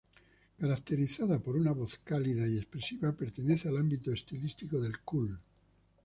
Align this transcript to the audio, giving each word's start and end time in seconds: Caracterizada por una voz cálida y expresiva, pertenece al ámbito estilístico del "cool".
Caracterizada 0.59 1.37
por 1.37 1.55
una 1.55 1.73
voz 1.73 1.97
cálida 2.03 2.47
y 2.47 2.57
expresiva, 2.57 3.11
pertenece 3.11 3.69
al 3.69 3.77
ámbito 3.77 4.11
estilístico 4.11 4.81
del 4.81 4.99
"cool". 5.01 5.37